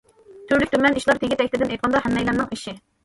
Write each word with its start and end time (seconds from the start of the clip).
تۈرلۈك- 0.51 0.71
تۈمەن 0.75 0.97
ئىشلار 1.01 1.21
تېگى- 1.25 1.37
تەكتىدىن 1.41 1.75
ئېيتقاندا 1.75 2.03
ھەممەيلەننىڭ 2.07 2.51
ئىشى. 2.57 2.75